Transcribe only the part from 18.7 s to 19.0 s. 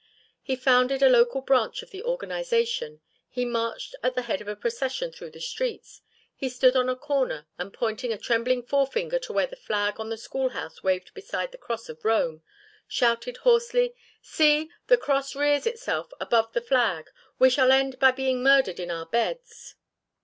in